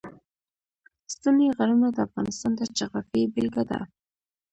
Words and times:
ستوني 1.13 1.47
غرونه 1.57 1.87
د 1.93 1.97
افغانستان 2.07 2.51
د 2.55 2.61
جغرافیې 2.77 3.31
بېلګه 3.33 3.63
ده. 3.69 3.79